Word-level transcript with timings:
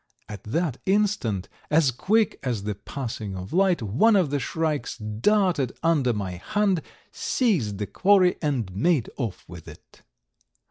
At 0.27 0.41
that 0.45 0.77
instant, 0.87 1.47
as 1.69 1.91
quick 1.91 2.39
as 2.41 2.63
the 2.63 2.73
passing 2.73 3.35
of 3.37 3.53
light, 3.53 3.83
one 3.83 4.15
of 4.15 4.31
the 4.31 4.39
shrikes 4.39 4.97
darted 4.97 5.73
under 5.83 6.11
my 6.11 6.31
hand, 6.37 6.81
seized 7.11 7.77
the 7.77 7.85
quarry 7.85 8.35
and 8.41 8.75
made 8.75 9.11
off 9.15 9.45
with 9.47 9.67
it. 9.67 10.01